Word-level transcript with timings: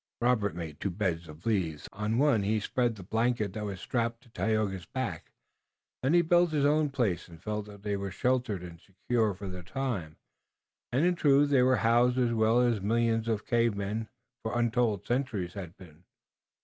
Robert 0.19 0.55
made 0.55 0.79
two 0.79 0.89
beds 0.89 1.27
of 1.27 1.45
leaves. 1.45 1.87
On 1.93 2.17
one 2.17 2.41
he 2.41 2.59
spread 2.59 2.95
the 2.95 3.03
blanket 3.03 3.53
that 3.53 3.63
was 3.65 3.79
strapped 3.79 4.23
to 4.23 4.29
Tayoga's 4.29 4.87
back. 4.87 5.31
Then 6.01 6.15
he 6.15 6.23
built 6.23 6.49
his 6.49 6.65
own 6.65 6.89
place 6.89 7.27
and 7.27 7.39
felt 7.39 7.67
that 7.67 7.83
they 7.83 7.95
were 7.95 8.09
sheltered 8.09 8.63
and 8.63 8.79
secure 8.81 9.35
for 9.35 9.47
the 9.47 9.61
time, 9.61 10.15
and 10.91 11.05
in 11.05 11.13
truth 11.13 11.51
they 11.51 11.61
were 11.61 11.75
housed 11.85 12.17
as 12.17 12.33
well 12.33 12.61
as 12.61 12.81
millions 12.81 13.27
of 13.27 13.45
cave 13.45 13.75
men 13.75 14.07
for 14.41 14.57
untold 14.57 15.05
centuries 15.05 15.53
had 15.53 15.77
been. 15.77 16.03